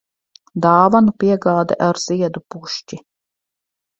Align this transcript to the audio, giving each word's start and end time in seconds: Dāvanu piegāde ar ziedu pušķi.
Dāvanu 0.65 1.11
piegāde 1.23 1.77
ar 1.87 2.01
ziedu 2.05 2.43
pušķi. 2.55 3.01